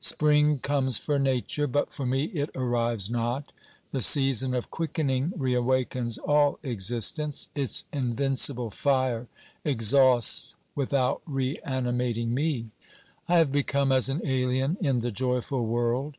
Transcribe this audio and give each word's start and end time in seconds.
Spring 0.00 0.58
comes 0.58 0.98
for 0.98 1.20
Nature, 1.20 1.68
but 1.68 1.92
for 1.92 2.04
me 2.04 2.24
it 2.24 2.50
arrives 2.56 3.08
not. 3.08 3.52
The 3.92 4.00
season 4.00 4.52
of 4.52 4.72
quickening 4.72 5.30
reawakens 5.38 6.18
all 6.18 6.58
existence, 6.64 7.48
its 7.54 7.84
OBERMANN 7.92 8.16
319 8.16 8.26
invincible 8.26 8.70
fire 8.72 9.28
exhausts 9.62 10.56
without 10.74 11.22
reanimating 11.26 12.34
me; 12.34 12.72
I 13.28 13.38
have 13.38 13.52
become 13.52 13.92
as 13.92 14.08
an 14.08 14.20
alien 14.26 14.76
in 14.80 14.98
the 14.98 15.12
joyful 15.12 15.64
world. 15.64 16.16